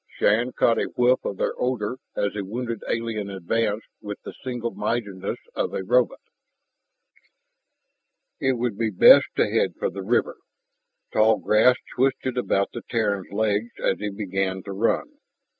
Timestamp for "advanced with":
3.29-4.19